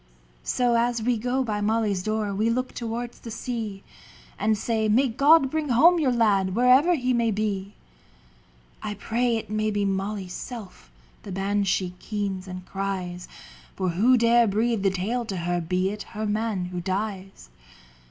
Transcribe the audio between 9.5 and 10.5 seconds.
may be Molly's